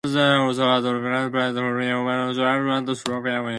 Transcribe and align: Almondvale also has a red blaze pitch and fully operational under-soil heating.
Almondvale 0.03 0.47
also 0.47 0.65
has 0.67 0.83
a 0.83 0.95
red 0.95 1.31
blaze 1.31 1.53
pitch 1.53 1.61
and 1.61 1.71
fully 1.77 1.91
operational 1.91 2.71
under-soil 2.71 3.21
heating. 3.23 3.47